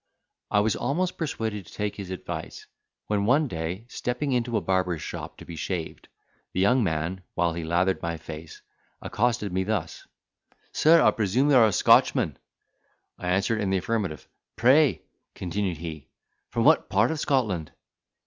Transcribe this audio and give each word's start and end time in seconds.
I 0.49 0.61
was 0.61 0.75
almost 0.75 1.15
persuaded 1.19 1.63
to 1.67 1.73
take 1.73 1.95
his 1.95 2.09
advice, 2.09 2.65
when 3.05 3.25
one 3.25 3.47
day, 3.47 3.85
stepping 3.87 4.31
into 4.31 4.57
a 4.57 4.59
barber's 4.59 5.03
shop 5.03 5.37
to 5.37 5.45
be 5.45 5.55
shaved, 5.55 6.07
the 6.53 6.59
young 6.59 6.83
man, 6.83 7.21
while 7.35 7.53
he 7.53 7.63
lathered 7.63 8.01
my 8.01 8.17
face, 8.17 8.63
accosted 8.99 9.53
me 9.53 9.63
thus: 9.63 10.07
"Sir, 10.71 11.03
I 11.03 11.11
presume 11.11 11.51
you 11.51 11.55
are 11.57 11.67
a 11.67 11.71
Scotchman." 11.71 12.39
I 13.19 13.27
answered 13.29 13.61
in 13.61 13.69
the 13.69 13.77
affirmative. 13.77 14.27
"Pray," 14.55 15.03
continued 15.35 15.77
he, 15.77 16.07
"from 16.49 16.63
what 16.63 16.89
part 16.89 17.11
of 17.11 17.19
Scotland?" 17.19 17.71